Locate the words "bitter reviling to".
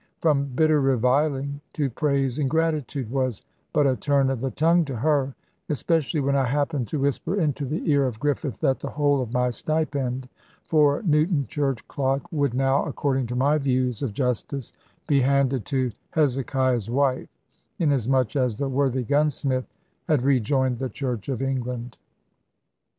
0.45-1.87